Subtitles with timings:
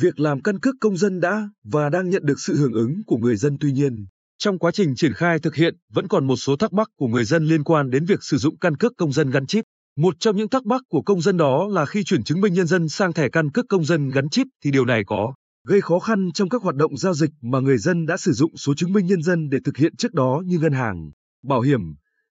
[0.00, 3.16] Việc làm căn cước công dân đã và đang nhận được sự hưởng ứng của
[3.16, 4.06] người dân tuy nhiên,
[4.38, 7.24] trong quá trình triển khai thực hiện vẫn còn một số thắc mắc của người
[7.24, 9.64] dân liên quan đến việc sử dụng căn cước công dân gắn chip.
[9.96, 12.66] Một trong những thắc mắc của công dân đó là khi chuyển chứng minh nhân
[12.66, 15.34] dân sang thẻ căn cước công dân gắn chip thì điều này có
[15.68, 18.56] gây khó khăn trong các hoạt động giao dịch mà người dân đã sử dụng
[18.56, 21.10] số chứng minh nhân dân để thực hiện trước đó như ngân hàng,
[21.42, 21.80] bảo hiểm,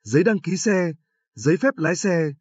[0.03, 0.91] giấy đăng ký xe,
[1.35, 2.31] giấy phép lái xe,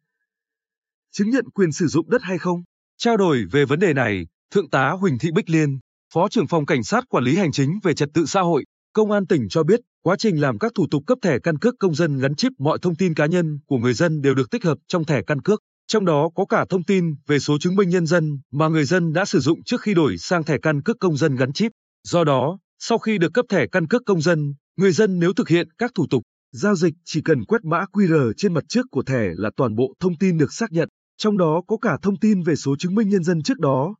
[1.11, 2.63] chứng nhận quyền sử dụng đất hay không.
[2.97, 5.79] Trao đổi về vấn đề này, Thượng tá Huỳnh Thị Bích Liên,
[6.13, 8.63] Phó trưởng phòng Cảnh sát Quản lý Hành chính về Trật tự xã hội,
[8.93, 11.75] Công an tỉnh cho biết, quá trình làm các thủ tục cấp thẻ căn cước
[11.79, 14.63] công dân gắn chip mọi thông tin cá nhân của người dân đều được tích
[14.63, 17.89] hợp trong thẻ căn cước, trong đó có cả thông tin về số chứng minh
[17.89, 20.97] nhân dân mà người dân đã sử dụng trước khi đổi sang thẻ căn cước
[20.99, 21.71] công dân gắn chip.
[22.07, 25.49] Do đó, sau khi được cấp thẻ căn cước công dân, người dân nếu thực
[25.49, 29.03] hiện các thủ tục, giao dịch chỉ cần quét mã QR trên mặt trước của
[29.03, 32.43] thẻ là toàn bộ thông tin được xác nhận, trong đó có cả thông tin
[32.43, 33.95] về số chứng minh nhân dân trước đó.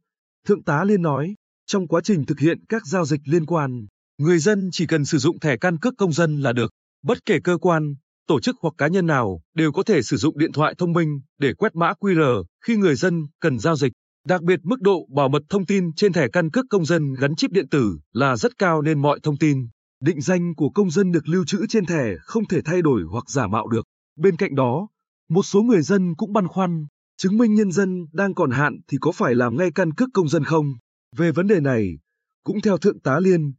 [0.47, 3.87] Thượng tá Liên nói, trong quá trình thực hiện các giao dịch liên quan,
[4.19, 6.71] Người dân chỉ cần sử dụng thẻ căn cước công dân là được.
[7.03, 7.95] Bất kể cơ quan,
[8.27, 11.21] tổ chức hoặc cá nhân nào đều có thể sử dụng điện thoại thông minh
[11.37, 13.91] để quét mã QR khi người dân cần giao dịch.
[14.27, 17.35] Đặc biệt mức độ bảo mật thông tin trên thẻ căn cước công dân gắn
[17.35, 19.67] chip điện tử là rất cao nên mọi thông tin,
[20.01, 23.29] định danh của công dân được lưu trữ trên thẻ không thể thay đổi hoặc
[23.29, 23.85] giả mạo được.
[24.17, 24.87] Bên cạnh đó,
[25.29, 26.85] một số người dân cũng băn khoăn,
[27.21, 30.29] chứng minh nhân dân đang còn hạn thì có phải làm ngay căn cước công
[30.29, 30.73] dân không?
[31.17, 31.97] Về vấn đề này,
[32.43, 33.53] cũng theo Thượng tá Liên,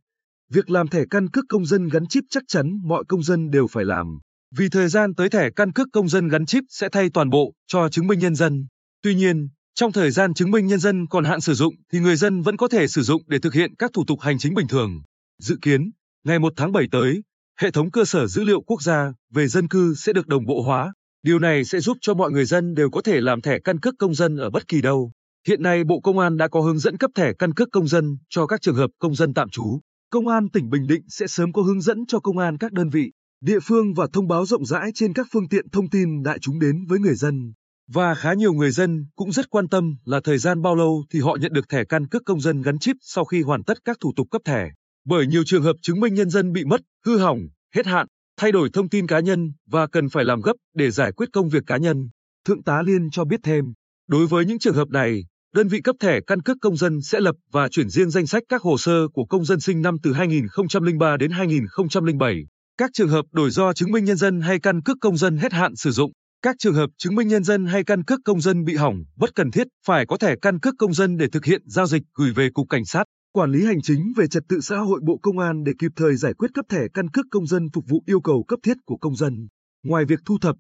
[0.53, 3.67] Việc làm thẻ căn cước công dân gắn chip chắc chắn mọi công dân đều
[3.67, 4.19] phải làm.
[4.57, 7.53] Vì thời gian tới thẻ căn cước công dân gắn chip sẽ thay toàn bộ
[7.67, 8.67] cho chứng minh nhân dân.
[9.03, 12.17] Tuy nhiên, trong thời gian chứng minh nhân dân còn hạn sử dụng thì người
[12.17, 14.69] dân vẫn có thể sử dụng để thực hiện các thủ tục hành chính bình
[14.69, 15.03] thường.
[15.39, 15.91] Dự kiến,
[16.25, 17.23] ngày 1 tháng 7 tới,
[17.61, 20.63] hệ thống cơ sở dữ liệu quốc gia về dân cư sẽ được đồng bộ
[20.63, 20.93] hóa.
[21.23, 23.95] Điều này sẽ giúp cho mọi người dân đều có thể làm thẻ căn cước
[23.99, 25.13] công dân ở bất kỳ đâu.
[25.47, 28.19] Hiện nay Bộ Công an đã có hướng dẫn cấp thẻ căn cước công dân
[28.29, 29.81] cho các trường hợp công dân tạm trú.
[30.11, 32.89] Công an tỉnh Bình Định sẽ sớm có hướng dẫn cho công an các đơn
[32.89, 36.39] vị, địa phương và thông báo rộng rãi trên các phương tiện thông tin đại
[36.39, 37.53] chúng đến với người dân.
[37.93, 41.21] Và khá nhiều người dân cũng rất quan tâm là thời gian bao lâu thì
[41.21, 43.97] họ nhận được thẻ căn cước công dân gắn chip sau khi hoàn tất các
[44.01, 44.71] thủ tục cấp thẻ.
[45.05, 47.39] Bởi nhiều trường hợp chứng minh nhân dân bị mất, hư hỏng,
[47.75, 48.07] hết hạn,
[48.41, 51.49] thay đổi thông tin cá nhân và cần phải làm gấp để giải quyết công
[51.49, 52.09] việc cá nhân.
[52.47, 53.65] Thượng tá Liên cho biết thêm,
[54.09, 55.25] đối với những trường hợp này,
[55.55, 58.43] đơn vị cấp thẻ căn cước công dân sẽ lập và chuyển riêng danh sách
[58.49, 62.47] các hồ sơ của công dân sinh năm từ 2003 đến 2007.
[62.77, 65.53] Các trường hợp đổi do chứng minh nhân dân hay căn cước công dân hết
[65.53, 66.13] hạn sử dụng,
[66.43, 69.35] các trường hợp chứng minh nhân dân hay căn cước công dân bị hỏng, bất
[69.35, 72.33] cần thiết phải có thẻ căn cước công dân để thực hiện giao dịch gửi
[72.33, 75.39] về cục cảnh sát, quản lý hành chính về trật tự xã hội Bộ Công
[75.39, 78.21] an để kịp thời giải quyết cấp thẻ căn cước công dân phục vụ yêu
[78.21, 79.49] cầu cấp thiết của công dân.
[79.83, 80.57] Ngoài việc thu thập,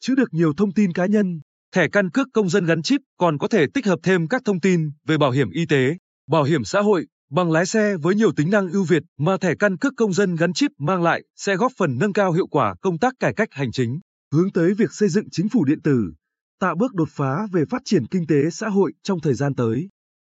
[0.00, 1.40] chữ được nhiều thông tin cá nhân,
[1.74, 4.60] Thẻ căn cước công dân gắn chip còn có thể tích hợp thêm các thông
[4.60, 5.96] tin về bảo hiểm y tế,
[6.30, 9.54] bảo hiểm xã hội, bằng lái xe với nhiều tính năng ưu việt mà thẻ
[9.58, 12.74] căn cước công dân gắn chip mang lại sẽ góp phần nâng cao hiệu quả
[12.82, 14.00] công tác cải cách hành chính,
[14.32, 16.12] hướng tới việc xây dựng chính phủ điện tử,
[16.60, 19.88] tạo bước đột phá về phát triển kinh tế xã hội trong thời gian tới.